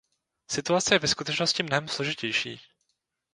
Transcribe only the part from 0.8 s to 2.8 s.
je ve skutečnosti mnohem složitější.